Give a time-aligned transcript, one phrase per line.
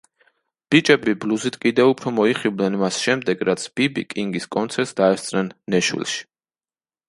[0.75, 6.23] ბიჭები ბლუზით კიდევ უფრო მოიხიბლნენ მას შემდეგ, რაც ბი ბი კინგის კონცერტს დაესწრნენ ნეშვილში.